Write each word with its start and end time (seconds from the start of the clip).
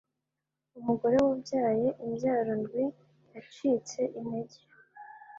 umugore 0.79 1.15
wabyaye 1.25 1.87
imbyaro 2.03 2.51
ndwi 2.61 2.85
yacitse 3.33 3.99
integer 4.19 4.61